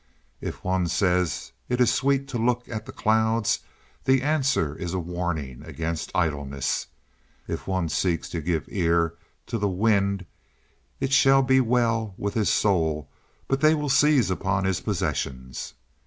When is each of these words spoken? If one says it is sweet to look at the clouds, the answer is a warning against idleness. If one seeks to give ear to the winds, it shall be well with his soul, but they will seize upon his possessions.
If 0.41 0.63
one 0.63 0.87
says 0.87 1.51
it 1.69 1.79
is 1.79 1.91
sweet 1.93 2.27
to 2.29 2.39
look 2.39 2.67
at 2.67 2.87
the 2.87 2.91
clouds, 2.91 3.59
the 4.05 4.23
answer 4.23 4.75
is 4.75 4.95
a 4.95 4.99
warning 4.99 5.61
against 5.63 6.09
idleness. 6.15 6.87
If 7.47 7.67
one 7.67 7.87
seeks 7.87 8.27
to 8.29 8.41
give 8.41 8.65
ear 8.69 9.13
to 9.45 9.59
the 9.59 9.69
winds, 9.69 10.23
it 10.99 11.13
shall 11.13 11.43
be 11.43 11.61
well 11.61 12.15
with 12.17 12.33
his 12.33 12.49
soul, 12.49 13.11
but 13.47 13.61
they 13.61 13.75
will 13.75 13.89
seize 13.89 14.31
upon 14.31 14.63
his 14.63 14.81
possessions. 14.81 15.75